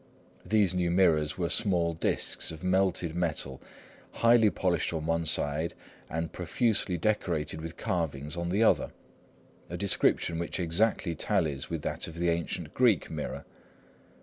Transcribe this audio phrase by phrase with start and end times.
[0.43, 3.61] These new mirrors were small disks of melted metal,
[4.13, 5.75] highly polished on one side
[6.09, 12.17] and profusely decorated with carvings on the other,—a description which exactly tallies with that of
[12.17, 13.45] the ancient Greek mirror.